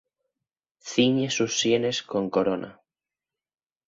Ciñe 0.91 1.29
sus 1.29 1.59
sienes 1.59 2.01
con 2.01 2.31
corona. 2.31 2.81